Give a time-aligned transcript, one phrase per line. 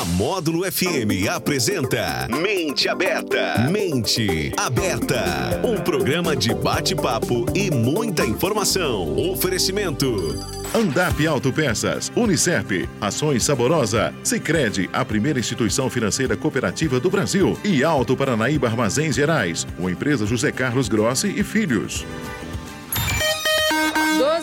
[0.00, 3.68] A Módulo FM apresenta Mente Aberta.
[3.70, 5.60] Mente Aberta.
[5.62, 9.14] Um programa de bate-papo e muita informação.
[9.30, 10.16] Oferecimento.
[10.74, 18.16] Andap Autopeças, Unicep, Ações Saborosa, Sicredi, a primeira instituição financeira cooperativa do Brasil e Alto
[18.16, 22.06] Paranaíba Armazéns Gerais, uma empresa José Carlos Grossi e Filhos.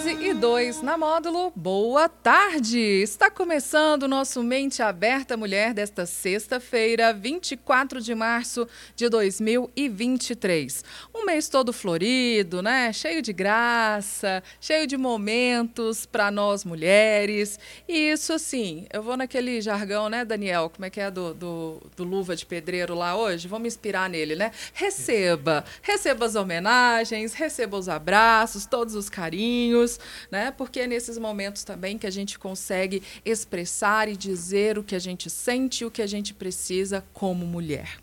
[0.07, 1.51] 12 e 2 na módulo.
[1.53, 2.79] Boa tarde!
[2.79, 8.65] Está começando o nosso Mente Aberta Mulher desta sexta-feira, 24 de março
[8.95, 10.85] de 2023.
[11.13, 12.93] Um mês todo florido, né?
[12.93, 17.59] Cheio de graça, cheio de momentos para nós mulheres.
[17.85, 20.71] E isso, assim, eu vou naquele jargão, né, Daniel?
[20.73, 23.49] Como é que é do, do, do Luva de Pedreiro lá hoje?
[23.49, 24.51] Vamos me inspirar nele, né?
[24.73, 25.65] Receba!
[25.81, 29.96] Receba as homenagens, receba os abraços, todos os carinhos
[30.31, 30.51] né?
[30.51, 34.99] Porque é nesses momentos também que a gente consegue expressar e dizer o que a
[34.99, 37.97] gente sente, o que a gente precisa como mulher.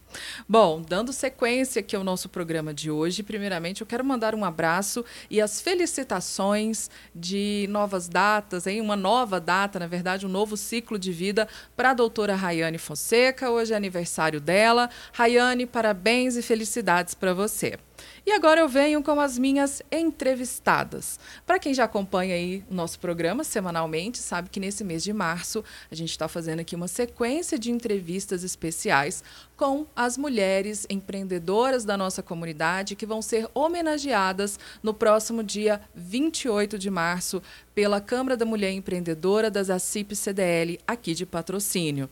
[0.49, 5.05] Bom, dando sequência aqui ao nosso programa de hoje, primeiramente eu quero mandar um abraço
[5.31, 8.81] e as felicitações de novas datas, hein?
[8.81, 13.51] uma nova data, na verdade, um novo ciclo de vida para a doutora Rayane Fonseca.
[13.51, 14.89] Hoje é aniversário dela.
[15.13, 17.79] Rayane, parabéns e felicidades para você.
[18.27, 21.21] E agora eu venho com as minhas entrevistadas.
[21.45, 25.63] Para quem já acompanha aí o nosso programa semanalmente, sabe que nesse mês de março
[25.91, 29.23] a gente está fazendo aqui uma sequência de entrevistas especiais
[29.59, 36.79] com as mulheres empreendedoras da nossa comunidade que vão ser homenageadas no próximo dia 28
[36.79, 37.43] de março
[37.75, 42.09] pela Câmara da Mulher Empreendedora das ACIP CDL aqui de patrocínio.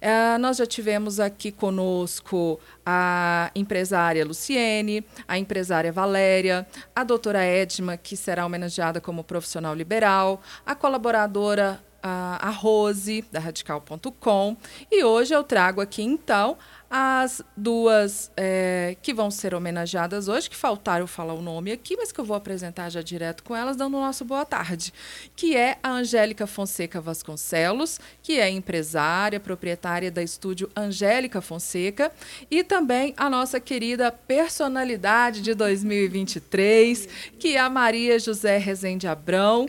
[0.00, 7.96] É, nós já tivemos aqui conosco a empresária Luciene, a empresária Valéria, a doutora Edma,
[7.96, 14.56] que será homenageada como profissional liberal, a colaboradora a, Rose, da Radical.com.
[14.90, 16.56] E hoje eu trago aqui, então,
[16.90, 22.10] as duas é, que vão ser homenageadas hoje, que faltaram falar o nome aqui, mas
[22.10, 24.92] que eu vou apresentar já direto com elas, dando o nosso boa tarde,
[25.36, 32.10] que é a Angélica Fonseca Vasconcelos, que é empresária, proprietária da estúdio Angélica Fonseca,
[32.50, 37.08] e também a nossa querida personalidade de 2023,
[37.38, 39.68] que é a Maria José Rezende Abrão.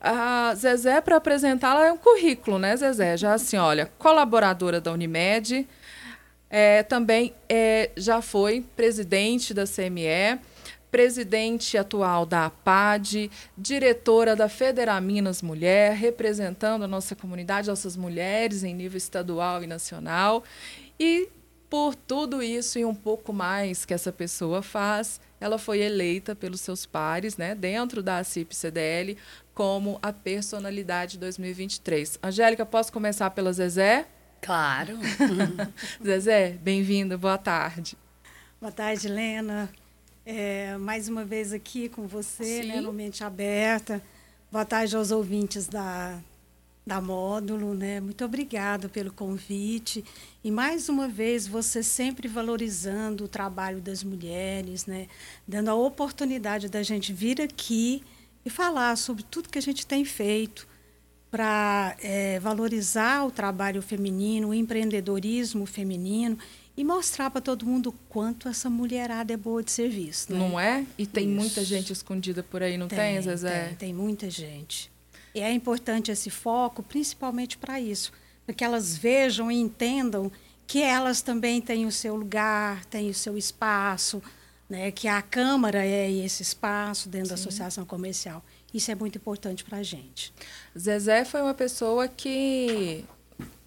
[0.00, 3.18] A Zezé, para apresentá-la, é um currículo, né, Zezé?
[3.18, 5.68] Já assim, olha, colaboradora da Unimed,
[6.48, 10.40] é, também é, já foi presidente da CME,
[10.90, 18.74] presidente atual da APAD, diretora da Federaminas Mulher, representando a nossa comunidade, nossas mulheres em
[18.74, 20.42] nível estadual e nacional.
[20.98, 21.28] E
[21.70, 26.60] por tudo isso e um pouco mais que essa pessoa faz, ela foi eleita pelos
[26.60, 29.16] seus pares, né, dentro da CIP-CDL,
[29.54, 32.18] como a personalidade 2023.
[32.20, 34.06] Angélica, posso começar pela Zezé?
[34.42, 34.98] Claro.
[36.04, 37.96] Zezé, bem-vinda, boa tarde.
[38.60, 39.70] Boa tarde, Helena.
[40.26, 44.02] É, mais uma vez aqui com você, né, no Mente Aberta.
[44.50, 46.18] Boa tarde aos ouvintes da,
[46.90, 48.00] da Módulo, né?
[48.00, 50.04] Muito obrigada pelo convite.
[50.42, 55.06] E mais uma vez, você sempre valorizando o trabalho das mulheres, né?
[55.46, 58.02] Dando a oportunidade da gente vir aqui
[58.44, 60.66] e falar sobre tudo que a gente tem feito
[61.30, 66.36] para é, valorizar o trabalho feminino, o empreendedorismo feminino
[66.76, 70.32] e mostrar para todo mundo quanto essa mulherada é boa de serviço.
[70.32, 70.38] Né?
[70.40, 70.84] Não é?
[70.98, 71.40] E tem Isso.
[71.40, 73.66] muita gente escondida por aí, não tem, tem Zezé?
[73.68, 74.89] Tem, tem muita gente.
[75.34, 78.12] E é importante esse foco, principalmente para isso,
[78.44, 80.30] para que elas vejam e entendam
[80.66, 84.22] que elas também têm o seu lugar, têm o seu espaço,
[84.68, 84.90] né?
[84.90, 87.34] que a Câmara é esse espaço dentro Sim.
[87.34, 88.44] da associação comercial.
[88.72, 90.32] Isso é muito importante para a gente.
[90.78, 93.04] Zezé foi uma pessoa que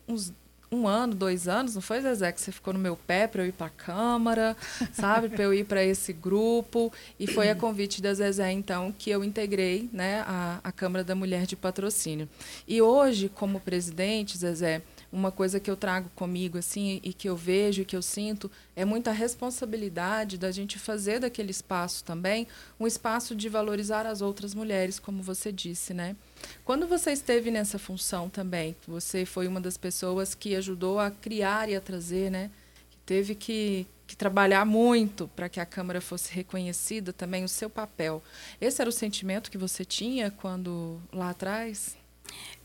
[0.08, 0.34] uns
[0.74, 3.48] um ano, dois anos, não foi, Zezé, que você ficou no meu pé para eu
[3.48, 4.58] ir para a Câmara,
[4.94, 6.92] sabe, para eu ir para esse grupo.
[7.20, 11.16] E foi a convite da Zezé, então, que eu integrei né, a, a Câmara da
[11.16, 12.28] Mulher de Patrocínio.
[12.68, 14.82] E hoje, como presidente, Zezé,
[15.12, 18.50] uma coisa que eu trago comigo assim e que eu vejo e que eu sinto
[18.76, 22.48] é muita responsabilidade da gente fazer daquele espaço também
[22.80, 26.16] um espaço de valorizar as outras mulheres, como você disse, né?
[26.64, 31.70] Quando você esteve nessa função também, você foi uma das pessoas que ajudou a criar
[31.70, 32.50] e a trazer, né?
[32.90, 37.70] Que teve que, que trabalhar muito para que a Câmara fosse reconhecida também o seu
[37.70, 38.24] papel.
[38.60, 41.96] Esse era o sentimento que você tinha quando lá atrás?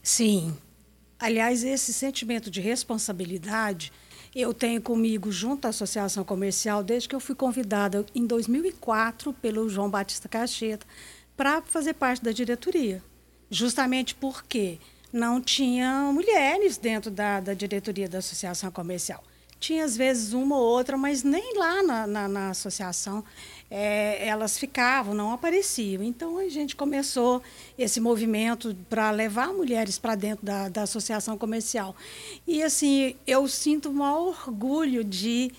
[0.03, 0.57] Sim,
[1.21, 3.93] Aliás, esse sentimento de responsabilidade
[4.37, 9.69] eu tenho comigo junto à Associação Comercial desde que eu fui convidada em 2004 pelo
[9.69, 10.87] João Batista Cacheta
[11.37, 13.03] para fazer parte da diretoria.
[13.50, 14.79] Justamente porque
[15.12, 19.23] não tinha mulheres dentro da, da diretoria da associação comercial.
[19.61, 23.25] Tinha, às vezes, uma ou outra, mas nem lá na, na, na associação
[23.69, 26.03] é, elas ficavam, não apareciam.
[26.03, 27.43] Então, a gente começou
[27.77, 31.97] esse movimento para levar mulheres para dentro da, da associação comercial.
[32.47, 35.51] E, assim, eu sinto um orgulho de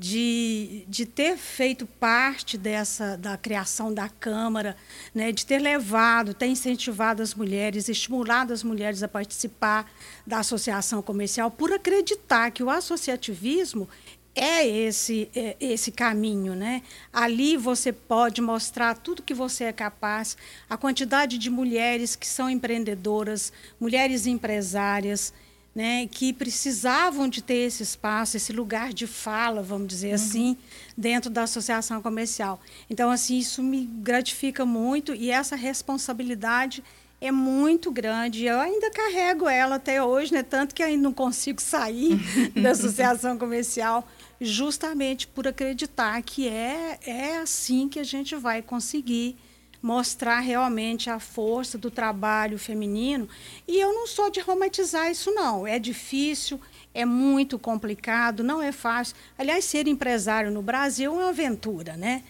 [0.00, 4.74] de, de ter feito parte dessa da criação da Câmara,
[5.14, 9.92] né, de ter levado, ter incentivado as mulheres, estimulado as mulheres a participar
[10.26, 13.86] da associação comercial, por acreditar que o associativismo
[14.34, 16.82] é esse é esse caminho, né?
[17.12, 20.34] Ali você pode mostrar tudo que você é capaz,
[20.70, 25.34] a quantidade de mulheres que são empreendedoras, mulheres empresárias,
[25.74, 30.14] né, que precisavam de ter esse espaço, esse lugar de fala, vamos dizer uhum.
[30.14, 30.56] assim,
[30.96, 32.60] dentro da associação comercial.
[32.88, 36.82] Então, assim, isso me gratifica muito e essa responsabilidade
[37.20, 38.46] é muito grande.
[38.46, 42.18] Eu ainda carrego ela até hoje, né, tanto que ainda não consigo sair
[42.60, 44.08] da associação comercial,
[44.40, 49.36] justamente por acreditar que é, é assim que a gente vai conseguir
[49.82, 53.28] mostrar realmente a força do trabalho feminino.
[53.66, 55.66] E eu não sou de romantizar isso, não.
[55.66, 56.60] É difícil,
[56.94, 59.16] é muito complicado, não é fácil.
[59.38, 62.22] Aliás, ser empresário no Brasil é uma aventura, né?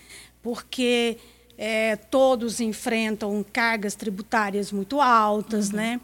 [0.42, 1.18] Porque
[1.58, 5.76] é, todos enfrentam cargas tributárias muito altas, uhum.
[5.76, 6.00] né?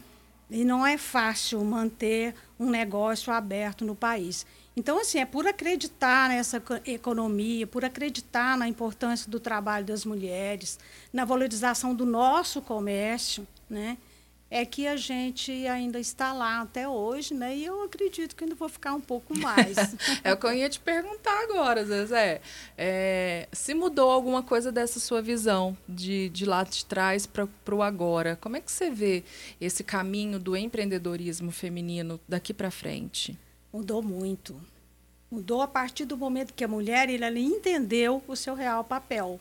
[0.49, 4.45] E não é fácil manter um negócio aberto no país.
[4.77, 10.77] Então, assim, é por acreditar nessa economia, por acreditar na importância do trabalho das mulheres,
[11.11, 13.97] na valorização do nosso comércio, né?
[14.51, 17.57] É que a gente ainda está lá até hoje, né?
[17.57, 19.75] E eu acredito que ainda vou ficar um pouco mais.
[20.23, 22.39] é o que eu ia te perguntar agora, Zezé.
[22.77, 27.81] É, se mudou alguma coisa dessa sua visão de, de lá de trás para o
[27.81, 28.37] agora?
[28.39, 29.23] Como é que você vê
[29.59, 33.37] esse caminho do empreendedorismo feminino daqui para frente?
[33.71, 34.59] Mudou muito.
[35.29, 39.39] Mudou a partir do momento que a mulher ele, entendeu o seu real papel,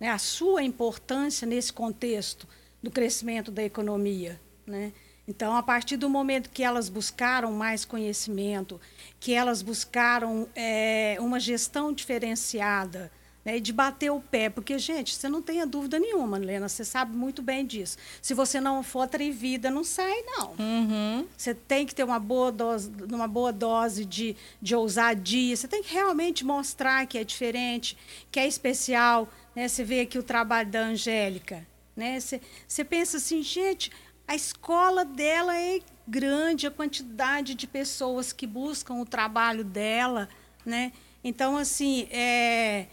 [0.00, 0.08] né?
[0.08, 2.48] a sua importância nesse contexto
[2.82, 4.40] do crescimento da economia.
[4.66, 4.92] Né?
[5.26, 8.80] Então, a partir do momento que elas buscaram mais conhecimento,
[9.20, 13.12] que elas buscaram é, uma gestão diferenciada,
[13.44, 17.16] né, de bater o pé, porque, gente, você não tenha dúvida nenhuma, Helena, você sabe
[17.16, 17.96] muito bem disso.
[18.20, 20.54] Se você não for atrevida, não sai, não.
[20.58, 21.26] Uhum.
[21.36, 25.82] Você tem que ter uma boa dose, uma boa dose de, de ousadia, você tem
[25.82, 27.96] que realmente mostrar que é diferente,
[28.30, 29.28] que é especial.
[29.54, 29.66] Né?
[29.66, 31.66] Você vê aqui o trabalho da Angélica.
[31.96, 32.20] Né?
[32.20, 33.90] Você, você pensa assim, gente,
[34.26, 40.28] a escola dela é grande, a quantidade de pessoas que buscam o trabalho dela,
[40.64, 40.92] né?
[41.24, 42.86] Então, assim, é,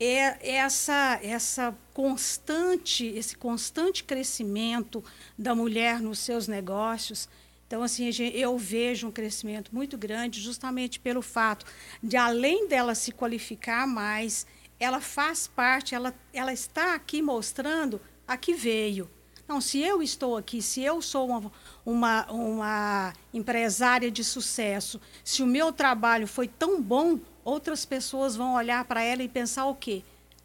[0.00, 5.04] é essa essa constante esse constante crescimento
[5.38, 7.28] da mulher nos seus negócios.
[7.66, 11.66] Então assim eu vejo um crescimento muito grande justamente pelo fato
[12.02, 14.46] de além dela se qualificar mais
[14.78, 19.10] ela faz parte ela ela está aqui mostrando a que veio.
[19.46, 21.52] Não se eu estou aqui se eu sou uma,
[21.84, 27.18] uma, uma empresária de sucesso se o meu trabalho foi tão bom
[27.50, 30.02] outras pessoas vão olhar para ela e pensar o quê?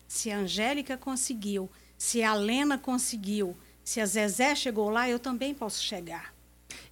[0.07, 5.53] Se a Angélica conseguiu, se a Lena conseguiu, se a Zezé chegou lá, eu também
[5.53, 6.34] posso chegar.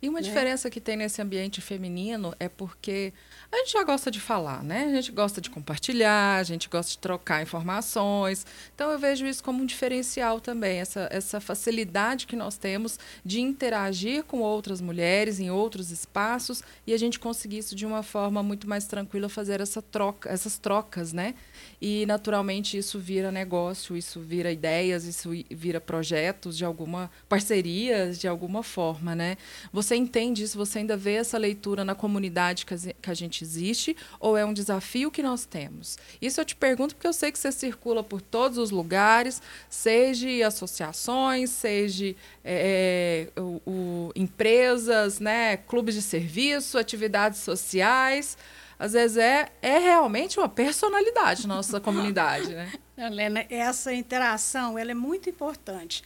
[0.03, 0.27] E uma né?
[0.27, 3.13] diferença que tem nesse ambiente feminino é porque
[3.49, 4.83] a gente já gosta de falar, né?
[4.83, 8.45] A gente gosta de compartilhar, a gente gosta de trocar informações.
[8.75, 13.39] Então eu vejo isso como um diferencial também, essa, essa facilidade que nós temos de
[13.39, 18.43] interagir com outras mulheres em outros espaços e a gente conseguir isso de uma forma
[18.43, 21.33] muito mais tranquila, fazer essa troca, essas trocas, né?
[21.81, 28.27] E naturalmente isso vira negócio, isso vira ideias, isso vira projetos de alguma parcerias de
[28.27, 29.37] alguma forma, né?
[29.71, 30.57] Você entende isso?
[30.57, 35.11] Você ainda vê essa leitura na comunidade que a gente existe ou é um desafio
[35.11, 35.97] que nós temos?
[36.21, 40.47] Isso eu te pergunto porque eu sei que você circula por todos os lugares, seja
[40.47, 48.37] associações, seja é, é, o, o, empresas, né, clubes de serviço, atividades sociais.
[48.77, 52.71] Às vezes é, é realmente uma personalidade na nossa comunidade, né?
[52.97, 56.03] Helena, essa interação ela é muito importante.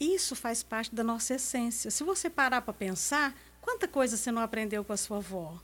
[0.00, 1.90] Isso faz parte da nossa essência.
[1.90, 5.60] Se você parar para pensar, quanta coisa você não aprendeu com a sua avó?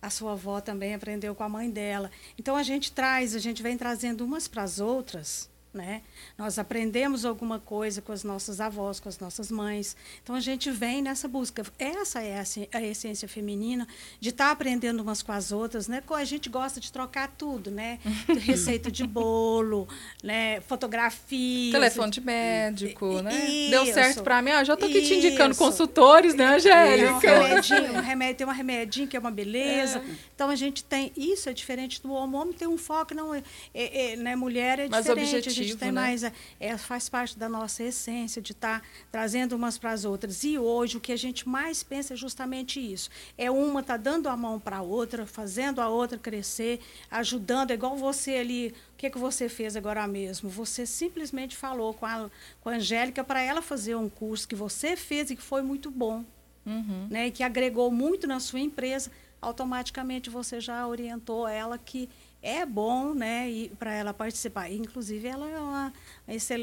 [0.00, 2.10] a sua avó também aprendeu com a mãe dela.
[2.38, 6.02] Então a gente traz, a gente vem trazendo umas para as outras, né?
[6.36, 9.96] Nós aprendemos alguma coisa com as nossas avós, com as nossas mães.
[10.22, 11.62] Então a gente vem nessa busca.
[11.78, 12.42] Essa é
[12.72, 13.86] a, essência feminina
[14.18, 16.02] de estar tá aprendendo umas com as outras, né?
[16.16, 17.98] A gente gosta de trocar tudo, né?
[18.40, 19.86] Receita de bolo,
[20.22, 20.60] né?
[20.62, 21.72] Fotografia.
[21.72, 23.46] Telefone de médico, né?
[23.46, 24.50] Isso, Deu certo para mim.
[24.52, 27.14] Ah, já estou aqui te indicando consultores, né, Angélica?
[27.14, 29.98] Um remedinho, um remédio, tem uma remedinho que é uma beleza.
[29.98, 30.16] É.
[30.34, 31.12] Então a gente tem.
[31.14, 32.36] Isso é diferente do homem.
[32.36, 33.42] O homem tem um foco, não é,
[33.74, 34.34] é, é né?
[34.34, 35.65] Mulher é diferente.
[35.68, 36.00] Gente tem né?
[36.00, 36.22] mais.
[36.22, 40.44] É, é, faz parte da nossa essência de estar tá trazendo umas para as outras.
[40.44, 43.10] E hoje o que a gente mais pensa é justamente isso.
[43.36, 46.80] É uma tá dando a mão para a outra, fazendo a outra crescer,
[47.10, 48.74] ajudando, é igual você ali.
[48.92, 50.48] O que, que você fez agora mesmo?
[50.48, 52.30] Você simplesmente falou com a,
[52.62, 55.90] com a Angélica para ela fazer um curso que você fez e que foi muito
[55.90, 56.24] bom.
[56.64, 57.06] Uhum.
[57.08, 59.08] Né, e que agregou muito na sua empresa,
[59.40, 62.08] automaticamente você já orientou ela que
[62.42, 64.70] é bom, né, para ela participar.
[64.70, 65.92] Inclusive, ela é uma,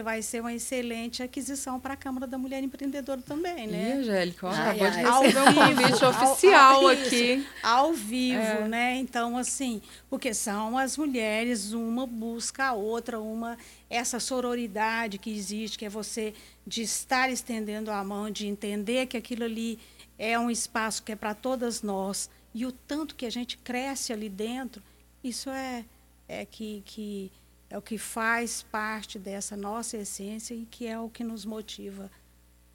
[0.03, 3.89] vai ser uma excelente aquisição para a Câmara da Mulher Empreendedora também, né?
[3.89, 7.34] Ih, Angélica, acabou de receber um convite oficial ao, ao, aqui.
[7.34, 8.68] Isso, ao vivo, é.
[8.68, 8.96] né?
[8.98, 13.58] Então, assim, porque são as mulheres, uma busca a outra, uma
[13.89, 16.34] essa sororidade que existe, que é você
[16.65, 19.77] de estar estendendo a mão, de entender que aquilo ali
[20.18, 24.13] é um espaço que é para todas nós e o tanto que a gente cresce
[24.13, 24.82] ali dentro
[25.24, 25.86] isso é,
[26.27, 27.32] é que, que
[27.70, 32.12] é o que faz parte dessa nossa essência e que é o que nos motiva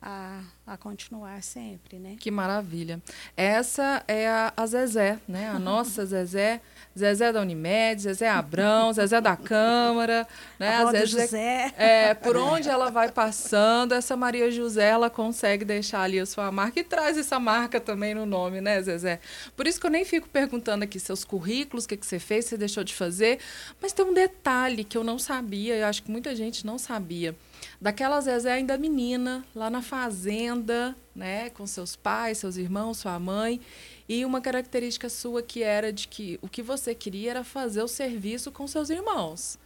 [0.00, 2.16] a, a continuar sempre, né?
[2.20, 3.02] Que maravilha.
[3.36, 5.48] Essa é a, a Zezé, né?
[5.48, 6.60] A nossa Zezé,
[6.96, 10.26] Zezé da Unimed, Zezé Abrão, Zezé da Câmara,
[10.58, 10.76] né?
[10.76, 11.74] A, a Zezé, José.
[11.76, 16.50] É, por onde ela vai passando, essa Maria José, ela consegue deixar ali a sua
[16.52, 19.20] marca e traz essa marca também no nome, né, Zezé?
[19.56, 22.44] Por isso que eu nem fico perguntando aqui seus currículos, o que, que você fez,
[22.44, 23.40] você deixou de fazer,
[23.82, 27.34] mas tem um detalhe que eu não sabia, eu acho que muita gente não sabia
[27.80, 33.60] daquela Zezé ainda menina, lá na fazenda, né, com seus pais, seus irmãos, sua mãe,
[34.08, 37.88] e uma característica sua que era de que o que você queria era fazer o
[37.88, 39.58] serviço com seus irmãos.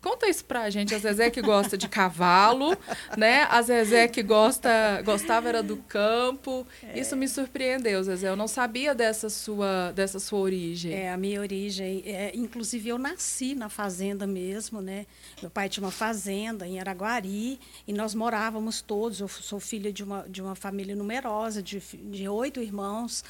[0.00, 0.94] Conta isso pra gente.
[0.94, 2.76] A Zezé que gosta de cavalo,
[3.16, 3.46] né?
[3.50, 6.66] A Zezé que gosta, gostava era do campo.
[6.82, 6.98] É.
[6.98, 8.28] Isso me surpreendeu, Zezé.
[8.30, 10.94] Eu não sabia dessa sua, dessa sua origem.
[10.94, 12.02] É, a minha origem.
[12.06, 15.04] É, inclusive, eu nasci na fazenda mesmo, né?
[15.42, 19.20] Meu pai tinha uma fazenda em Araguari e nós morávamos todos.
[19.20, 23.22] Eu sou filha de uma, de uma família numerosa, de, de oito irmãos.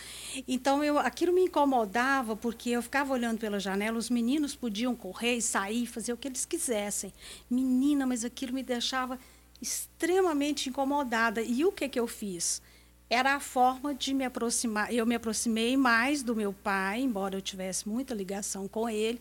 [0.46, 5.34] Então, eu, aquilo me incomodava porque eu ficava olhando pela janela, os meninos podiam correr
[5.34, 7.12] e sair, fazer o que eles quisessem.
[7.48, 9.18] Menina, mas aquilo me deixava
[9.60, 11.40] extremamente incomodada.
[11.40, 12.60] E o que, que eu fiz?
[13.08, 14.92] Era a forma de me aproximar.
[14.92, 19.20] Eu me aproximei mais do meu pai, embora eu tivesse muita ligação com ele,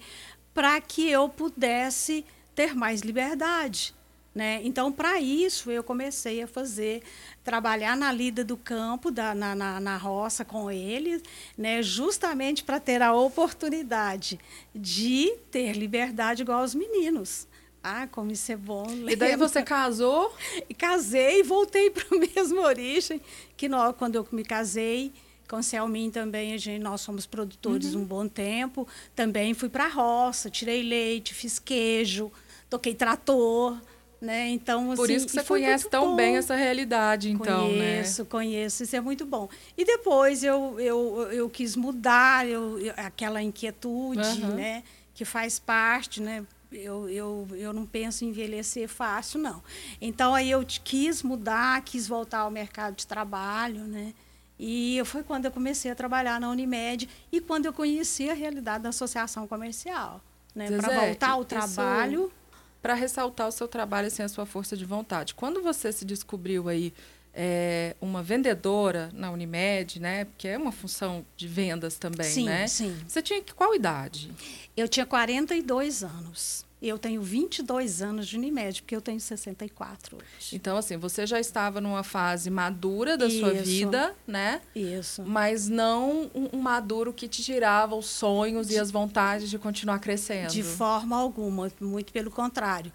[0.53, 3.93] para que eu pudesse ter mais liberdade.
[4.35, 4.59] Né?
[4.65, 7.01] Então, para isso, eu comecei a fazer,
[7.41, 11.23] trabalhar na lida do campo, da, na, na, na roça com ele,
[11.57, 11.81] né?
[11.81, 14.37] justamente para ter a oportunidade
[14.75, 17.47] de ter liberdade igual aos meninos.
[17.81, 18.87] Ah, como isso é bom.
[19.07, 20.33] E daí você casou?
[20.77, 23.21] Casei e voltei para a mesma origem,
[23.55, 25.13] que nós, quando eu me casei,
[25.47, 28.01] com o Selmin também, a gente, nós somos produtores uhum.
[28.01, 28.87] um bom tempo.
[29.15, 32.31] Também fui para a roça, tirei leite, fiz queijo,
[32.69, 33.79] toquei trator.
[34.25, 34.49] Né?
[34.49, 36.15] Então, assim, Por isso que você conhece tão bom.
[36.15, 37.91] bem essa realidade, então, conheço, né?
[37.91, 38.83] Conheço, conheço.
[38.83, 39.47] Isso é muito bom.
[39.77, 44.55] E depois eu, eu, eu quis mudar eu, eu aquela inquietude, uhum.
[44.55, 44.83] né?
[45.13, 46.43] Que faz parte, né?
[46.71, 49.61] Eu, eu, eu não penso em envelhecer fácil, não.
[50.01, 54.11] Então, aí eu quis mudar, quis voltar ao mercado de trabalho, né?
[54.59, 58.83] E foi quando eu comecei a trabalhar na Unimed e quando eu conheci a realidade
[58.83, 60.19] da associação comercial.
[60.55, 60.71] Né?
[60.71, 62.25] Para voltar ao trabalho...
[62.25, 62.44] Isso
[62.85, 65.33] para ressaltar o seu trabalho assim, a sua força de vontade.
[65.33, 66.93] Quando você se descobriu aí
[67.33, 70.25] é, uma vendedora na Unimed, né?
[70.25, 72.67] Porque é uma função de vendas também, sim, né?
[72.67, 74.31] Sim, Você tinha qual idade?
[74.77, 76.63] Eu tinha 42 anos.
[76.87, 80.55] Eu tenho 22 anos de Unimed, porque eu tenho 64 hoje.
[80.55, 83.39] Então, assim, você já estava numa fase madura da Isso.
[83.39, 84.61] sua vida, né?
[84.75, 85.23] Isso.
[85.25, 89.97] Mas não um, maduro que te tirava os sonhos de, e as vontades de continuar
[89.97, 90.51] crescendo.
[90.51, 92.91] De forma alguma, muito pelo contrário.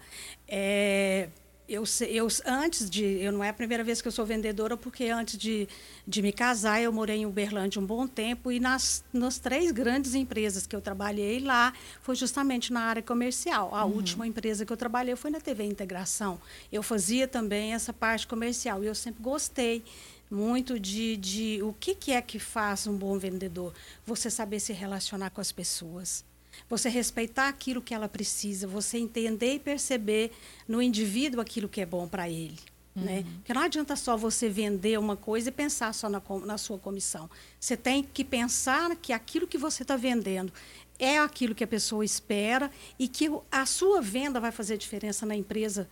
[0.47, 1.27] É,
[1.71, 5.05] eu, eu antes de eu não é a primeira vez que eu sou vendedora porque
[5.05, 5.69] antes de,
[6.05, 10.13] de me casar eu morei em Uberlândia um bom tempo e nas, nas três grandes
[10.13, 13.73] empresas que eu trabalhei lá foi justamente na área comercial.
[13.73, 13.95] A uhum.
[13.95, 16.41] última empresa que eu trabalhei foi na TV Integração.
[16.71, 19.81] Eu fazia também essa parte comercial e eu sempre gostei
[20.29, 23.73] muito de, de o que, que é que faz um bom vendedor?
[24.05, 26.25] Você saber se relacionar com as pessoas
[26.69, 30.31] Você respeitar aquilo que ela precisa, você entender e perceber
[30.67, 32.59] no indivíduo aquilo que é bom para ele.
[32.95, 33.01] Né?
[33.01, 33.05] Uhum.
[33.05, 33.25] Né?
[33.37, 37.29] Porque não adianta só você vender uma coisa e pensar só na, na sua comissão.
[37.59, 40.51] Você tem que pensar que aquilo que você está vendendo
[40.99, 45.35] é aquilo que a pessoa espera e que a sua venda vai fazer diferença na
[45.35, 45.89] empresa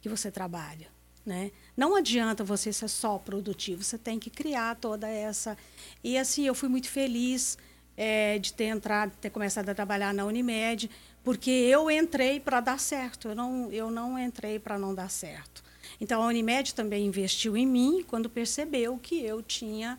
[0.00, 0.88] que você trabalha.
[1.24, 1.52] Né?
[1.76, 5.58] Não adianta você ser só produtivo, você tem que criar toda essa.
[6.02, 7.58] E assim, eu fui muito feliz
[7.98, 10.88] é, de ter entrado, ter começado a trabalhar na Unimed,
[11.24, 15.64] porque eu entrei para dar certo, eu não, eu não entrei para não dar certo.
[16.00, 19.98] Então, a Unimed também investiu em mim quando percebeu que eu tinha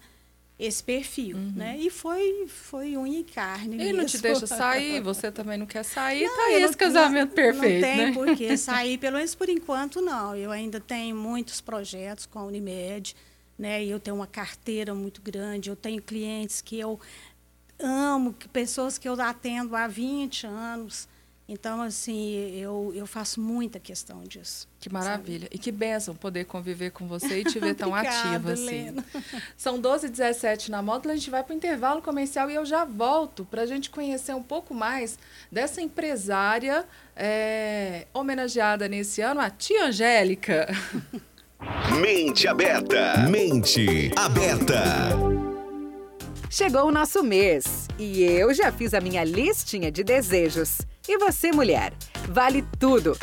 [0.57, 1.53] esse perfil, uhum.
[1.55, 1.77] né?
[1.77, 5.83] E foi, foi unha e carne Ele não te deixa sair, você também não quer
[5.83, 8.11] sair, não, tá aí esse casamento não, perfeito, Não tem né?
[8.13, 10.35] por que sair, pelo menos por enquanto não.
[10.35, 13.13] Eu ainda tenho muitos projetos com a Unimed,
[13.57, 13.83] né?
[13.83, 16.99] E eu tenho uma carteira muito grande, eu tenho clientes que eu
[17.79, 21.07] amo, que pessoas que eu atendo há 20 anos,
[21.51, 24.67] então, assim, eu, eu faço muita questão disso.
[24.79, 25.47] Que maravilha.
[25.47, 25.55] Sabe?
[25.55, 28.65] E que bênção poder conviver com você e te ver tão Obrigada, ativa assim.
[28.65, 29.05] Lena.
[29.57, 32.63] São 12 h 17 na módula, a gente vai para o intervalo comercial e eu
[32.67, 35.17] já volto para a gente conhecer um pouco mais
[35.51, 40.67] dessa empresária é, homenageada nesse ano, a tia Angélica.
[41.99, 43.27] Mente aberta.
[43.27, 45.38] Mente aberta.
[46.51, 50.79] Chegou o nosso mês e eu já fiz a minha listinha de desejos.
[51.07, 51.93] E você, mulher?
[52.27, 53.15] Vale tudo!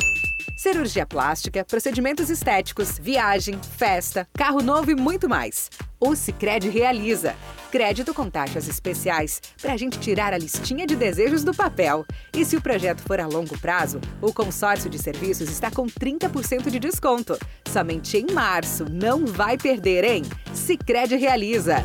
[0.57, 5.69] Cirurgia plástica, procedimentos estéticos, viagem, festa, carro novo e muito mais.
[5.99, 7.35] O Cicred realiza.
[7.69, 12.05] Crédito com taxas especiais para a gente tirar a listinha de desejos do papel.
[12.33, 16.69] E se o projeto for a longo prazo, o consórcio de serviços está com 30%
[16.69, 17.37] de desconto.
[17.67, 18.85] Somente em março.
[18.89, 20.23] Não vai perder, hein?
[20.53, 21.83] Cicred realiza.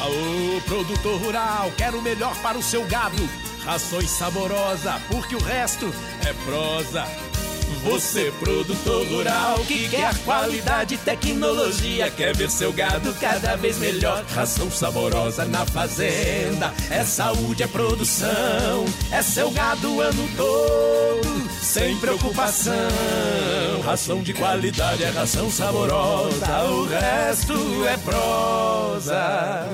[0.00, 3.28] Aô, produtor rural, quero o melhor para o seu gado.
[3.64, 5.92] Rações saborosa, porque o resto
[6.24, 7.04] é prosa.
[7.84, 14.24] Você, produtor rural, que quer qualidade e tecnologia, quer ver seu gado cada vez melhor.
[14.34, 21.96] Ração saborosa na fazenda, é saúde, é produção, é seu gado o ano todo, sem
[21.98, 22.74] preocupação.
[23.84, 29.66] Ração de qualidade é ração saborosa, o resto é prosa.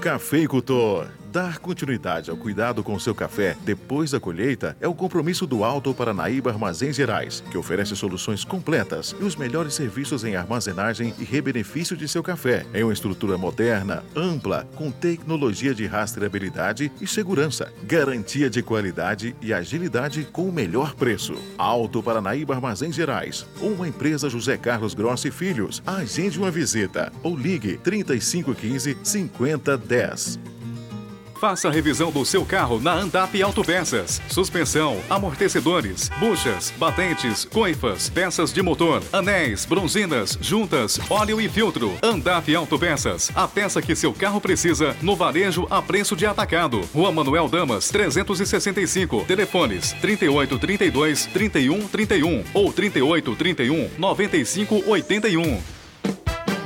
[0.00, 5.62] Cafeicultor Dar continuidade ao cuidado com seu café depois da colheita é o compromisso do
[5.62, 11.24] Alto Paranaíba Armazéns Gerais, que oferece soluções completas e os melhores serviços em armazenagem e
[11.24, 17.70] rebenefício de seu café, em uma estrutura moderna, ampla, com tecnologia de rastreabilidade e segurança,
[17.82, 21.34] garantia de qualidade e agilidade com o melhor preço.
[21.58, 25.82] Alto Paranaíba Armazéns Gerais, uma empresa José Carlos Grossi Filhos.
[25.86, 30.57] Agende uma visita ou ligue 3515 5010.
[31.38, 34.20] Faça a revisão do seu carro na Andap Autopeças.
[34.28, 41.96] Suspensão, amortecedores, buchas, batentes, coifas, peças de motor, anéis, bronzinas, juntas, óleo e filtro.
[42.02, 43.30] Andap Autopeças.
[43.36, 46.80] A peça que seu carro precisa no varejo a preço de atacado.
[46.92, 49.24] Rua Manuel Damas, 365.
[49.24, 55.62] Telefones 3832 3131 ou 3831 9581.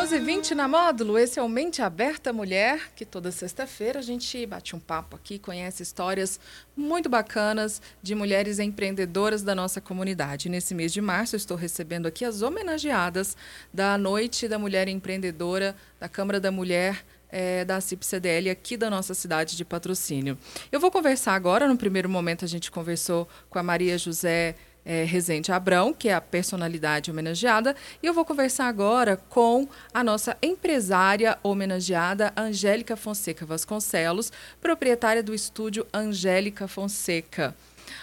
[0.03, 4.75] 12h20 na módulo, esse é o Mente Aberta Mulher, que toda sexta-feira a gente bate
[4.75, 6.41] um papo aqui, conhece histórias
[6.77, 10.49] muito bacanas de mulheres empreendedoras da nossa comunidade.
[10.49, 13.37] Nesse mês de março, estou recebendo aqui as homenageadas
[13.73, 19.15] da Noite da Mulher Empreendedora da Câmara da Mulher é, da CIP-CDL aqui da nossa
[19.15, 20.37] cidade de patrocínio.
[20.73, 25.05] Eu vou conversar agora, no primeiro momento a gente conversou com a Maria José é,
[25.05, 30.37] Rezende Abrão, que é a personalidade homenageada, e eu vou conversar agora com a nossa
[30.43, 37.55] empresária homenageada, Angélica Fonseca Vasconcelos, proprietária do estúdio Angélica Fonseca.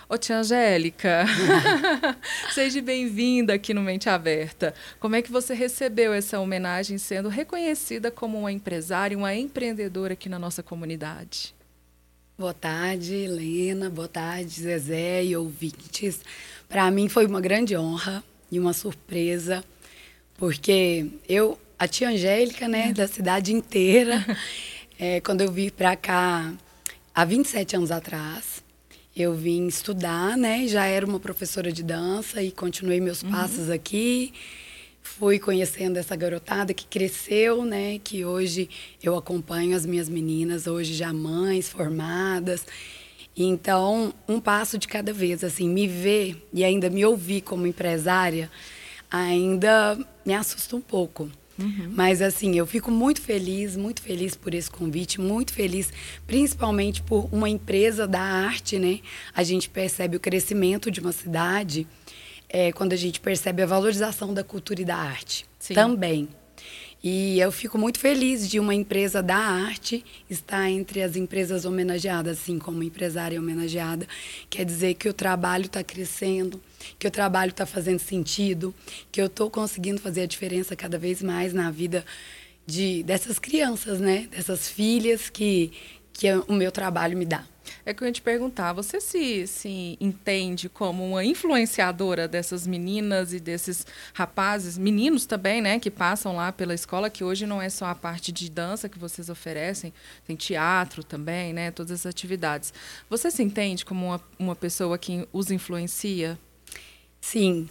[0.07, 1.25] Ô tia Angélica,
[2.53, 4.73] seja bem-vinda aqui no Mente Aberta.
[4.99, 10.27] Como é que você recebeu essa homenagem sendo reconhecida como uma empresária, uma empreendedora aqui
[10.27, 11.53] na nossa comunidade?
[12.39, 13.89] Boa tarde, Helena.
[13.89, 16.21] Boa tarde, Zezé e ouvintes.
[16.69, 19.61] Para mim foi uma grande honra e uma surpresa,
[20.37, 24.25] porque eu, a tia Angélica, né, da cidade inteira,
[24.97, 26.53] é, quando eu vim para cá
[27.13, 28.63] há 27 anos atrás,
[29.13, 30.65] eu vim estudar, né?
[30.65, 33.31] Já era uma professora de dança e continuei meus uhum.
[33.31, 34.33] passos aqui.
[35.01, 37.99] Fui conhecendo essa garotada que cresceu, né?
[38.03, 38.69] Que hoje
[39.01, 42.65] eu acompanho as minhas meninas, hoje já mães formadas.
[43.35, 48.51] Então, um passo de cada vez, assim, me ver e ainda me ouvir como empresária,
[49.09, 51.29] ainda me assusta um pouco.
[51.59, 51.91] Uhum.
[51.93, 55.91] Mas assim, eu fico muito feliz, muito feliz por esse convite, muito feliz,
[56.25, 58.99] principalmente por uma empresa da arte, né?
[59.35, 61.85] A gente percebe o crescimento de uma cidade
[62.49, 65.73] é, quando a gente percebe a valorização da cultura e da arte Sim.
[65.73, 66.27] também.
[67.01, 72.39] E eu fico muito feliz de uma empresa da arte estar entre as empresas homenageadas,
[72.39, 74.05] assim como empresária homenageada.
[74.49, 76.61] Quer dizer que o trabalho está crescendo,
[76.97, 78.75] que o trabalho está fazendo sentido,
[79.11, 82.03] que eu estou conseguindo fazer a diferença cada vez mais na vida
[82.67, 84.27] de dessas crianças, né?
[84.29, 85.71] Dessas filhas que,
[86.11, 87.45] que o meu trabalho me dá.
[87.85, 93.33] É que eu ia te perguntar, você se, se entende como uma influenciadora dessas meninas
[93.33, 97.69] e desses rapazes, meninos também, né, que passam lá pela escola, que hoje não é
[97.69, 99.93] só a parte de dança que vocês oferecem,
[100.25, 102.73] tem teatro também, né, todas as atividades.
[103.09, 106.37] Você se entende como uma, uma pessoa que os influencia?
[107.21, 107.69] Sim.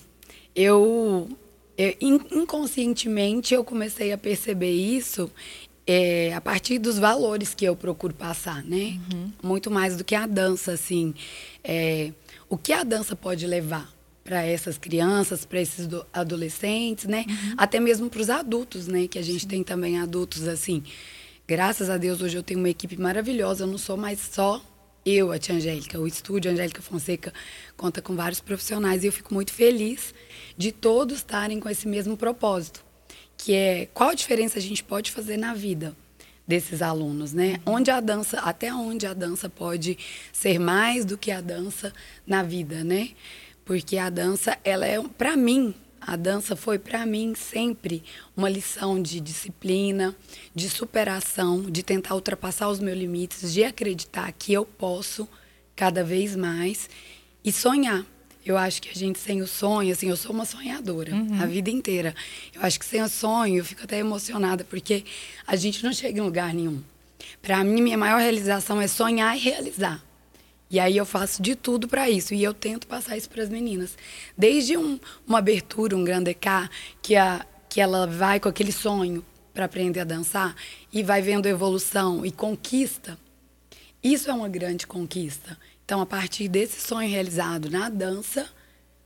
[0.54, 1.28] Eu,
[1.76, 5.30] eu inconscientemente eu comecei a perceber isso
[5.90, 9.00] é, a partir dos valores que eu procuro passar, né?
[9.10, 9.32] Uhum.
[9.42, 11.14] Muito mais do que a dança, assim.
[11.64, 12.12] É,
[12.46, 13.90] o que a dança pode levar
[14.22, 17.24] para essas crianças, para esses adolescentes, né?
[17.26, 17.54] Uhum.
[17.56, 19.08] Até mesmo para os adultos, né?
[19.08, 19.48] Que a gente Sim.
[19.48, 20.82] tem também adultos, assim.
[21.46, 23.64] Graças a Deus, hoje eu tenho uma equipe maravilhosa.
[23.64, 24.62] Eu não sou mais só
[25.06, 25.98] eu, a Tia Angélica.
[25.98, 27.32] O estúdio Angélica Fonseca
[27.78, 30.12] conta com vários profissionais e eu fico muito feliz
[30.54, 32.86] de todos estarem com esse mesmo propósito
[33.38, 35.96] que é qual a diferença a gente pode fazer na vida
[36.46, 37.60] desses alunos, né?
[37.64, 37.74] Uhum.
[37.76, 39.96] Onde a dança, até onde a dança pode
[40.32, 41.92] ser mais do que a dança
[42.26, 43.10] na vida, né?
[43.64, 48.02] Porque a dança, ela é para mim, a dança foi para mim sempre
[48.34, 50.16] uma lição de disciplina,
[50.54, 55.28] de superação, de tentar ultrapassar os meus limites, de acreditar que eu posso
[55.76, 56.88] cada vez mais
[57.44, 58.04] e sonhar
[58.50, 61.42] eu acho que a gente sem o sonho, assim, eu sou uma sonhadora uhum.
[61.42, 62.14] a vida inteira.
[62.54, 65.04] Eu acho que sem o sonho, eu fico até emocionada, porque
[65.46, 66.82] a gente não chega em lugar nenhum.
[67.42, 70.02] Para mim, minha maior realização é sonhar e realizar.
[70.70, 72.34] E aí eu faço de tudo para isso.
[72.34, 73.96] E eu tento passar isso para as meninas.
[74.36, 76.68] Desde um, uma abertura, um grande K,
[77.00, 80.54] que, a, que ela vai com aquele sonho para aprender a dançar
[80.92, 83.18] e vai vendo evolução e conquista.
[84.02, 85.58] Isso é uma grande conquista.
[85.88, 88.46] Então, a partir desse sonho realizado na dança,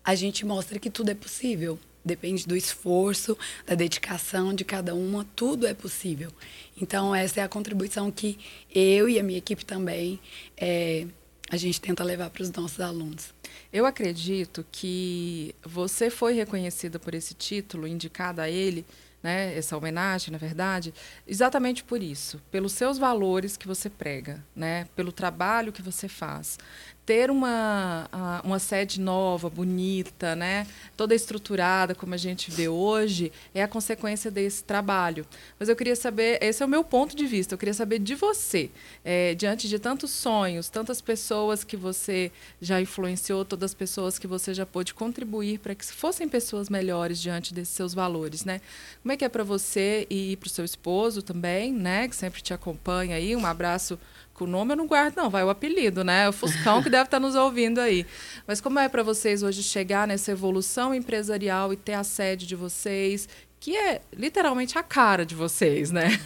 [0.02, 1.78] a gente mostra que tudo é possível.
[2.04, 6.32] Depende do esforço, da dedicação de cada uma, tudo é possível.
[6.76, 8.36] Então, essa é a contribuição que
[8.68, 10.18] eu e a minha equipe também
[10.56, 11.06] é,
[11.48, 13.32] a gente tenta levar para os nossos alunos.
[13.72, 18.84] Eu acredito que você foi reconhecida por esse título, indicada a ele,
[19.22, 20.92] né, essa homenagem, na verdade,
[21.26, 26.58] exatamente por isso, pelos seus valores que você prega, né, pelo trabalho que você faz
[27.04, 28.08] ter uma,
[28.44, 30.66] uma sede nova, bonita, né?
[31.02, 35.26] toda estruturada, como a gente vê hoje, é a consequência desse trabalho.
[35.58, 38.14] Mas eu queria saber, esse é o meu ponto de vista, eu queria saber de
[38.14, 38.70] você,
[39.04, 44.28] é, diante de tantos sonhos, tantas pessoas que você já influenciou, todas as pessoas que
[44.28, 48.44] você já pôde contribuir para que fossem pessoas melhores diante desses seus valores.
[48.44, 48.60] Né?
[49.02, 52.06] Como é que é para você e para o seu esposo também, né?
[52.06, 53.34] que sempre te acompanha aí?
[53.34, 53.98] Um abraço
[54.40, 56.28] o nome eu não guardo, não, vai o apelido, né?
[56.28, 58.06] O Fuscão que deve estar nos ouvindo aí.
[58.46, 62.56] Mas como é para vocês hoje chegar nessa evolução empresarial e ter a sede de
[62.56, 63.28] vocês,
[63.60, 66.18] que é literalmente a cara de vocês, né?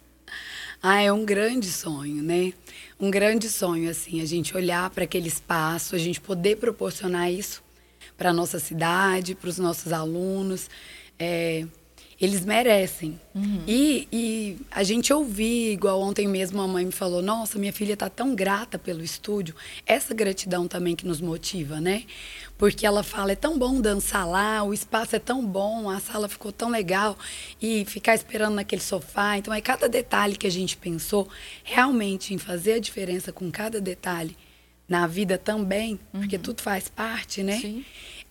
[0.82, 2.52] ah, é um grande sonho, né?
[2.98, 7.62] Um grande sonho, assim, a gente olhar para aquele espaço, a gente poder proporcionar isso
[8.16, 10.70] para a nossa cidade, para os nossos alunos.
[11.18, 11.66] É,
[12.22, 13.20] eles merecem.
[13.34, 13.64] Uhum.
[13.66, 17.94] E, e a gente ouvir, igual ontem mesmo a mãe me falou, nossa, minha filha
[17.94, 19.56] está tão grata pelo estúdio.
[19.84, 22.04] Essa gratidão também que nos motiva, né?
[22.56, 26.28] Porque ela fala, é tão bom dançar lá, o espaço é tão bom, a sala
[26.28, 27.18] ficou tão legal,
[27.60, 29.36] e ficar esperando naquele sofá.
[29.36, 31.28] Então, é cada detalhe que a gente pensou
[31.64, 34.36] realmente em fazer a diferença com cada detalhe
[34.88, 36.20] na vida também, uhum.
[36.20, 37.58] porque tudo faz parte, né?
[37.58, 37.84] Sim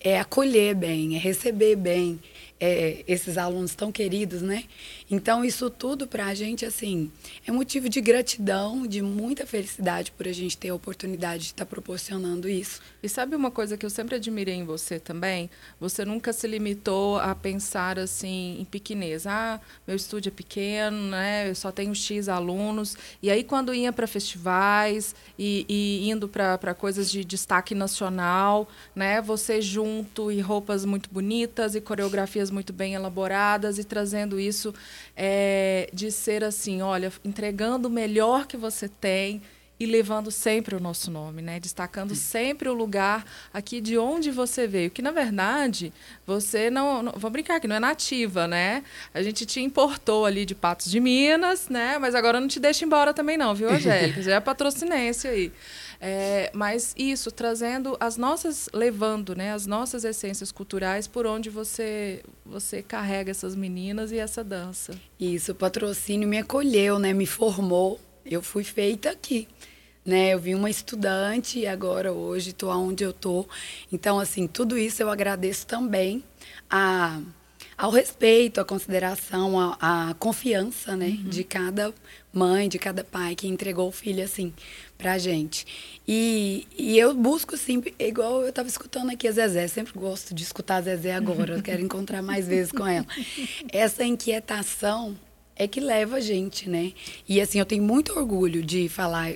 [0.04, 2.18] é acolher bem, é receber bem
[2.62, 4.62] é, esses alunos tão queridos, né?
[5.12, 7.12] Então, isso tudo para a gente, assim,
[7.46, 11.66] é motivo de gratidão, de muita felicidade por a gente ter a oportunidade de estar
[11.66, 12.80] tá proporcionando isso.
[13.02, 15.50] E sabe uma coisa que eu sempre admirei em você também?
[15.78, 19.26] Você nunca se limitou a pensar, assim, em pequenez.
[19.26, 21.50] Ah, meu estúdio é pequeno, né?
[21.50, 22.96] Eu só tenho X alunos.
[23.22, 29.20] E aí, quando ia para festivais e, e indo para coisas de destaque nacional, né?
[29.20, 34.72] Você junto e roupas muito bonitas e coreografias muito bem elaboradas e trazendo isso
[35.16, 39.42] é, de ser assim, olha, entregando o melhor que você tem
[39.82, 41.58] e levando sempre o nosso nome, né?
[41.58, 45.92] Destacando sempre o lugar aqui de onde você veio, que na verdade
[46.24, 48.84] você não, não vou brincar que não é nativa, né?
[49.12, 51.98] A gente te importou ali de Patos de Minas, né?
[51.98, 54.22] Mas agora não te deixa embora também não, viu, Angélica?
[54.22, 55.52] Já é patrocinense aí.
[56.04, 62.24] É, mas isso, trazendo as nossas, levando né, as nossas essências culturais por onde você,
[62.44, 64.98] você carrega essas meninas e essa dança.
[65.18, 68.00] Isso, o patrocínio me acolheu, né, me formou.
[68.26, 69.46] Eu fui feita aqui.
[70.04, 73.48] Né, eu vim uma estudante e agora hoje estou onde eu estou.
[73.92, 76.24] Então, assim, tudo isso eu agradeço também
[76.68, 77.20] a
[77.76, 81.28] ao respeito, à consideração, à, à confiança, né, uhum.
[81.28, 81.92] de cada
[82.32, 84.52] mãe, de cada pai que entregou o filho assim
[84.96, 85.66] pra gente.
[86.06, 90.42] E, e eu busco sempre, igual eu estava escutando aqui a Zezé, sempre gosto de
[90.42, 93.06] escutar a Zezé agora, eu quero encontrar mais vezes com ela.
[93.70, 95.16] Essa inquietação
[95.56, 96.92] é que leva a gente, né?
[97.28, 99.34] E assim, eu tenho muito orgulho de falar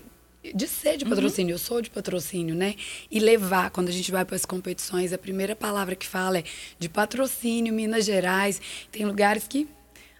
[0.54, 1.10] de ser de uhum.
[1.10, 1.54] patrocínio, uhum.
[1.54, 2.74] eu sou de patrocínio, né?
[3.10, 6.44] E levar, quando a gente vai para as competições, a primeira palavra que fala é
[6.78, 8.60] de patrocínio, Minas Gerais.
[8.90, 9.68] Tem lugares que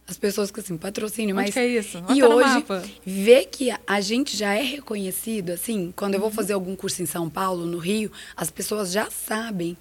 [0.09, 1.55] as pessoas que assim, patrocínio, Onde mas.
[1.55, 2.03] Que é isso?
[2.15, 2.65] e hoje,
[3.05, 6.35] ver que a gente já é reconhecido, assim, quando eu vou uhum.
[6.35, 9.77] fazer algum curso em São Paulo, no Rio, as pessoas já sabem.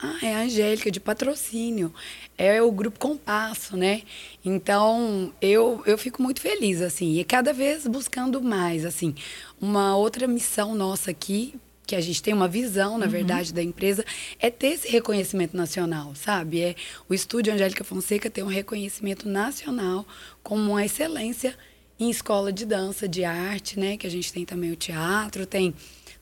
[0.00, 1.92] Ah, é a Angélica de patrocínio.
[2.36, 4.02] É o grupo Compasso, né?
[4.44, 7.18] Então, eu, eu fico muito feliz, assim.
[7.18, 9.12] E cada vez buscando mais, assim.
[9.60, 13.10] Uma outra missão nossa aqui, que a gente tem uma visão, na uhum.
[13.10, 14.04] verdade, da empresa,
[14.38, 16.60] é ter esse reconhecimento nacional, sabe?
[16.60, 16.74] É
[17.08, 20.06] o estúdio Angélica Fonseca ter um reconhecimento nacional
[20.44, 21.56] como uma excelência
[21.98, 23.96] em escola de dança, de arte, né?
[23.96, 25.74] Que a gente tem também o teatro, tem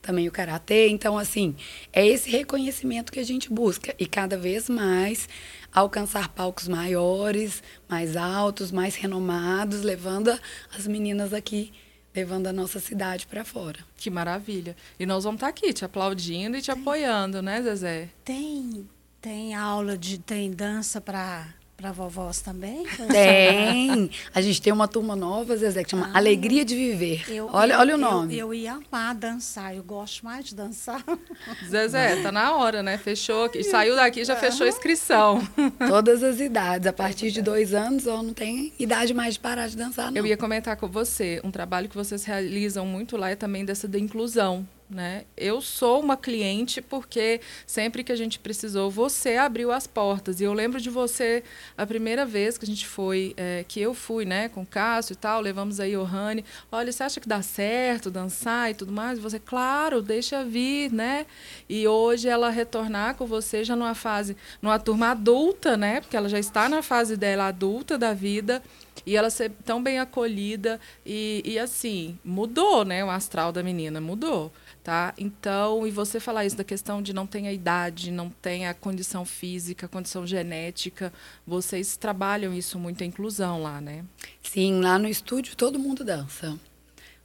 [0.07, 0.87] também o karatê.
[0.87, 1.53] Então, assim,
[1.91, 5.27] é esse reconhecimento que a gente busca e cada vez mais
[5.69, 10.39] alcançar palcos maiores, mais altos, mais renomados, levando
[10.73, 11.73] as meninas aqui
[12.15, 13.77] levando a nossa cidade para fora.
[13.95, 14.75] Que maravilha.
[14.99, 18.09] E nós vamos estar tá aqui te aplaudindo e te tem, apoiando, né, Zezé?
[18.25, 18.89] Tem,
[19.21, 21.45] tem aula de tem dança para
[21.77, 22.83] para vovós também?
[23.07, 24.09] Tem.
[24.33, 27.23] A gente tem uma turma nova, Zezé, que chama ah, Alegria de Viver.
[27.29, 28.33] Eu, olha, eu, olha o nome.
[28.33, 31.03] Eu, eu, ia lá dançar, eu gosto mais de dançar.
[31.69, 32.97] Zezé, tá na hora, né?
[32.97, 33.63] Fechou aqui.
[33.63, 35.47] Saiu daqui, já fechou a inscrição.
[35.87, 36.87] Todas as idades.
[36.87, 40.17] A partir de dois anos, ou não tem idade mais de parar de dançar, não.
[40.17, 43.87] Eu ia comentar com você, um trabalho que vocês realizam muito lá é também dessa
[43.87, 45.25] da inclusão né?
[45.35, 50.39] Eu sou uma cliente porque sempre que a gente precisou, você abriu as portas.
[50.39, 51.43] E eu lembro de você
[51.77, 55.13] a primeira vez que a gente foi, é, que eu fui, né, com o Cássio
[55.13, 56.43] e tal, levamos aí o Rani.
[56.71, 59.19] Olha, você acha que dá certo dançar e tudo mais?
[59.19, 61.25] Você, claro, deixa vir, né?
[61.67, 65.99] E hoje ela retornar com você já numa fase, numa turma adulta, né?
[65.99, 68.63] Porque ela já está na fase dela adulta da vida
[69.05, 73.03] e ela ser tão bem acolhida e, e assim mudou, né?
[73.03, 74.51] O astral da menina mudou
[74.87, 75.13] tá?
[75.17, 78.73] Então, e você falar isso da questão de não ter a idade, não tem a
[78.73, 81.11] condição física, a condição genética,
[81.45, 84.05] vocês trabalham isso muito a inclusão lá, né?
[84.41, 86.57] Sim, lá no estúdio todo mundo dança.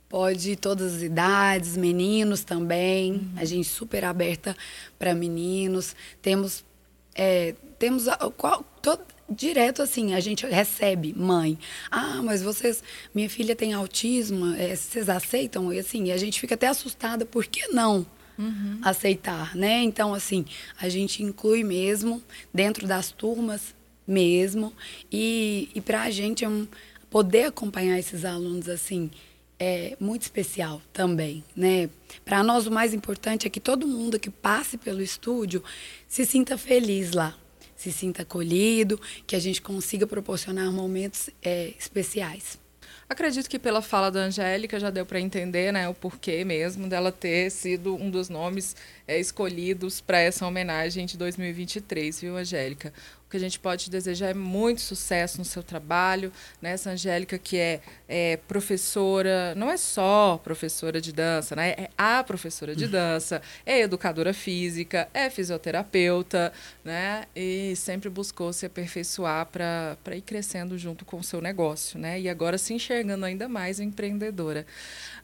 [0.08, 3.12] Pode todas as idades, meninos também.
[3.12, 3.32] Uhum.
[3.36, 4.56] A gente super aberta
[4.98, 5.94] para meninos.
[6.20, 6.64] Temos
[7.14, 11.58] é, temos qual, todo, direto assim, a gente recebe, mãe.
[11.90, 12.82] Ah, mas vocês,
[13.14, 15.72] minha filha tem autismo, é, vocês aceitam?
[15.72, 18.06] E assim, a gente fica até assustada, por que não?
[18.38, 18.80] Uhum.
[18.82, 19.82] aceitar, né?
[19.82, 20.46] Então, assim,
[20.80, 22.20] a gente inclui mesmo
[22.52, 23.74] dentro das turmas
[24.06, 24.72] mesmo
[25.12, 26.66] e, e para a gente é um,
[27.10, 29.10] poder acompanhar esses alunos assim
[29.58, 31.88] é muito especial também, né?
[32.24, 35.62] Para nós o mais importante é que todo mundo que passe pelo estúdio
[36.08, 37.36] se sinta feliz lá,
[37.82, 42.60] se sinta acolhido, que a gente consiga proporcionar momentos é, especiais.
[43.08, 47.10] Acredito que pela fala da Angélica já deu para entender né, o porquê mesmo dela
[47.10, 52.92] ter sido um dos nomes é, escolhidos para essa homenagem de 2023, viu, Angélica?
[53.32, 56.30] Que a gente pode desejar é muito sucesso no seu trabalho.
[56.60, 56.72] Né?
[56.72, 61.70] Essa Angélica, que é, é professora, não é só professora de dança, né?
[61.70, 66.52] é a professora de dança, é educadora física, é fisioterapeuta,
[66.84, 67.24] né?
[67.34, 71.98] e sempre buscou se aperfeiçoar para ir crescendo junto com o seu negócio.
[71.98, 72.20] Né?
[72.20, 74.66] E agora se enxergando ainda mais empreendedora.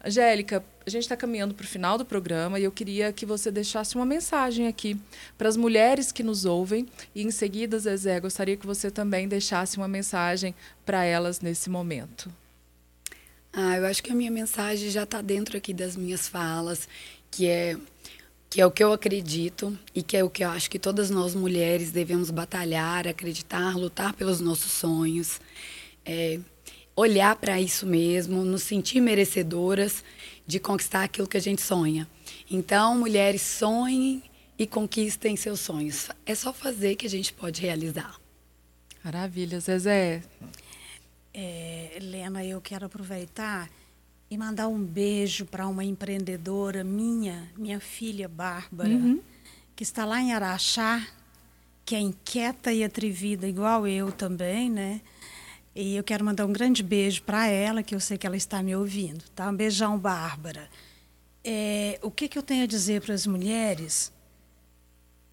[0.02, 3.50] Angélica, a gente está caminhando para o final do programa e eu queria que você
[3.50, 4.98] deixasse uma mensagem aqui
[5.36, 9.76] para as mulheres que nos ouvem e em seguida, Zezé, gostaria que você também deixasse
[9.76, 10.54] uma mensagem
[10.86, 12.32] para elas nesse momento.
[13.52, 16.88] Ah, eu acho que a minha mensagem já está dentro aqui das minhas falas,
[17.30, 17.76] que é
[18.50, 21.10] que é o que eu acredito e que é o que eu acho que todas
[21.10, 25.38] nós mulheres devemos batalhar, acreditar, lutar pelos nossos sonhos.
[26.02, 26.40] É,
[26.98, 30.02] olhar para isso mesmo, nos sentir merecedoras
[30.44, 32.08] de conquistar aquilo que a gente sonha.
[32.50, 34.20] Então, mulheres, sonhem
[34.58, 36.08] e conquistem seus sonhos.
[36.26, 38.18] É só fazer que a gente pode realizar.
[39.04, 40.24] Maravilha, Zezé.
[41.32, 43.70] É, Helena, eu quero aproveitar
[44.28, 49.20] e mandar um beijo para uma empreendedora minha, minha filha Bárbara, uhum.
[49.76, 51.06] que está lá em Araxá,
[51.84, 55.00] que é inquieta e atrevida, igual eu também, né?
[55.74, 58.62] E eu quero mandar um grande beijo para ela, que eu sei que ela está
[58.62, 59.24] me ouvindo.
[59.34, 59.48] Tá?
[59.48, 60.68] Um beijão, Bárbara.
[61.44, 64.12] É, o que, que eu tenho a dizer para as mulheres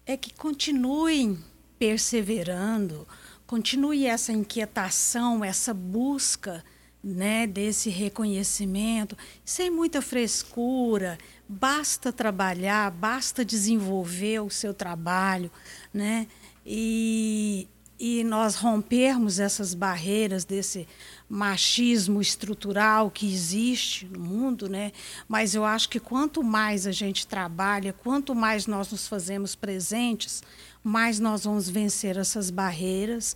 [0.06, 1.38] é que continuem
[1.78, 3.06] perseverando,
[3.46, 6.64] continue essa inquietação, essa busca
[7.02, 11.18] né, desse reconhecimento, sem muita frescura,
[11.48, 15.50] basta trabalhar, basta desenvolver o seu trabalho,
[15.94, 16.26] né?
[16.64, 20.86] E, e nós rompermos essas barreiras desse
[21.28, 24.92] machismo estrutural que existe no mundo, né?
[25.26, 30.42] Mas eu acho que quanto mais a gente trabalha, quanto mais nós nos fazemos presentes,
[30.84, 33.34] mais nós vamos vencer essas barreiras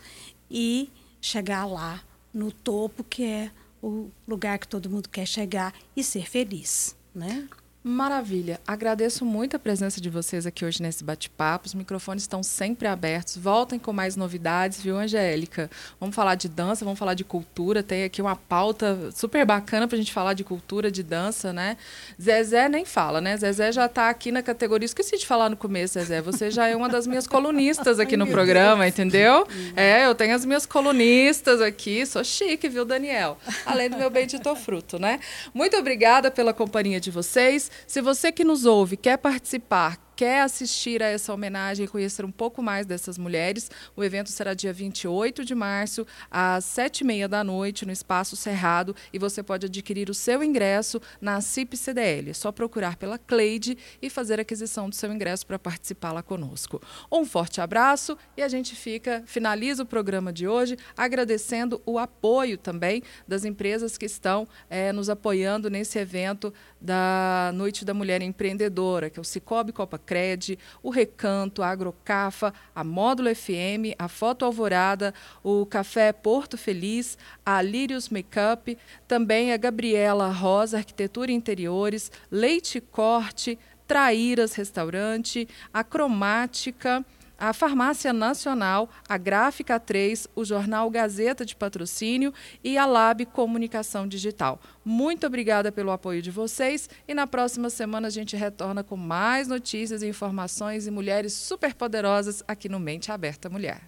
[0.50, 3.50] e chegar lá no topo que é
[3.82, 7.48] o lugar que todo mundo quer chegar e ser feliz, né?
[7.82, 8.60] Maravilha.
[8.66, 11.66] Agradeço muito a presença de vocês aqui hoje nesse bate-papo.
[11.66, 13.38] Os microfones estão sempre abertos.
[13.38, 15.70] Voltem com mais novidades, viu, Angélica?
[15.98, 17.82] Vamos falar de dança, vamos falar de cultura.
[17.82, 21.78] Tem aqui uma pauta super bacana para a gente falar de cultura, de dança, né?
[22.20, 23.34] Zezé nem fala, né?
[23.38, 24.84] Zezé já está aqui na categoria.
[24.84, 26.20] Esqueci de falar no começo, Zezé.
[26.20, 29.48] Você já é uma das minhas colunistas aqui no programa, entendeu?
[29.74, 32.04] É, eu tenho as minhas colunistas aqui.
[32.04, 33.38] Sou chique, viu, Daniel?
[33.64, 35.18] Além do meu bendito fruto, né?
[35.54, 37.69] Muito obrigada pela companhia de vocês.
[37.86, 42.30] Se você que nos ouve quer participar, quer assistir a essa homenagem e conhecer um
[42.30, 47.26] pouco mais dessas mulheres, o evento será dia 28 de março, às sete e meia
[47.26, 52.28] da noite, no Espaço Cerrado, e você pode adquirir o seu ingresso na CIP CDL.
[52.28, 56.22] É só procurar pela Cleide e fazer a aquisição do seu ingresso para participar lá
[56.22, 56.82] conosco.
[57.10, 62.58] Um forte abraço e a gente fica, finaliza o programa de hoje agradecendo o apoio
[62.58, 69.08] também das empresas que estão é, nos apoiando nesse evento da Noite da Mulher Empreendedora,
[69.08, 74.44] que é o Cicobi Copa Cred, o Recanto, a Agrocafa, a Módulo FM, a Foto
[74.44, 82.10] Alvorada, o Café Porto Feliz, a Lírios Makeup, também a Gabriela Rosa Arquitetura e Interiores,
[82.28, 87.06] Leite Corte, Traíras Restaurante, a Cromática,
[87.40, 94.06] a Farmácia Nacional, a Gráfica 3, o Jornal Gazeta de Patrocínio e a Lab Comunicação
[94.06, 94.60] Digital.
[94.84, 99.48] Muito obrigada pelo apoio de vocês e na próxima semana a gente retorna com mais
[99.48, 103.80] notícias, informações e mulheres superpoderosas aqui no Mente Aberta Mulher.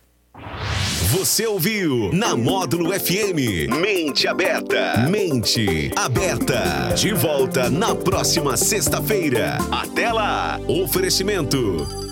[1.11, 5.07] Você ouviu na Módulo FM Mente Aberta.
[5.11, 6.95] Mente Aberta.
[6.97, 9.59] De volta na próxima sexta-feira.
[9.71, 10.59] Até lá.
[10.67, 12.12] Oferecimento.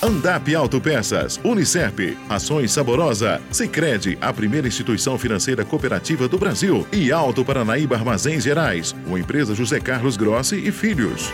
[0.00, 7.44] Andap Autopeças, Unicep, Ações Saborosa, Sicredi, a primeira instituição financeira cooperativa do Brasil e Alto
[7.44, 11.32] Paranaíba Armazéns Gerais, uma empresa José Carlos Grossi e Filhos.